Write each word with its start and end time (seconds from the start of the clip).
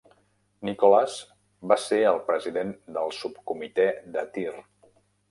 Nicholas 0.67 1.17
va 1.71 1.75
ser 1.83 1.99
el 2.11 2.17
president 2.29 2.71
del 2.95 3.13
Subcomitè 3.19 3.85
de 4.17 4.25
Tir. 4.39 4.55